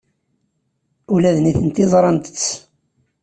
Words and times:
Ula 1.13 1.35
d 1.35 1.37
nitenti 1.41 1.85
ẓrant-t. 1.91 2.43